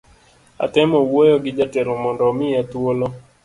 Atemo 0.65 0.97
wuoyo 1.09 1.35
gi 1.43 1.51
jatelo 1.57 1.91
mondo 2.03 2.23
omiya 2.31 2.61
thuolo 2.71 3.07